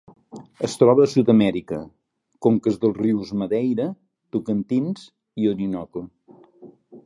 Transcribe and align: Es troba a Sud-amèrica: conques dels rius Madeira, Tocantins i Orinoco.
Es 0.67 0.77
troba 0.81 1.03
a 1.03 1.09
Sud-amèrica: 1.11 1.77
conques 2.47 2.81
dels 2.85 2.97
rius 3.03 3.35
Madeira, 3.43 3.87
Tocantins 4.37 5.07
i 5.43 5.49
Orinoco. 5.55 6.07